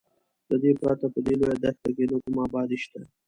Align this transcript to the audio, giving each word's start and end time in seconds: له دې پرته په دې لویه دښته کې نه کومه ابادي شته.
له 0.49 0.55
دې 0.63 0.71
پرته 0.81 1.05
په 1.13 1.19
دې 1.25 1.33
لویه 1.39 1.55
دښته 1.63 1.89
کې 1.95 2.05
نه 2.11 2.17
کومه 2.23 2.41
ابادي 2.47 2.77
شته. 2.83 2.99